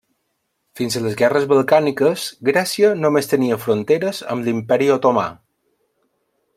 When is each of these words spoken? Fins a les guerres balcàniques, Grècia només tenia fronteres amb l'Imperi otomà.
Fins 0.79 0.95
a 0.95 1.01
les 1.07 1.17
guerres 1.19 1.45
balcàniques, 1.51 2.23
Grècia 2.49 2.91
només 3.05 3.31
tenia 3.35 3.61
fronteres 3.67 4.23
amb 4.37 4.49
l'Imperi 4.49 4.93
otomà. 4.99 5.31